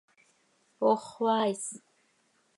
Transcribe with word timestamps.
¡Ox 0.89 1.01
xoaa 1.11 1.39
is! 1.53 1.65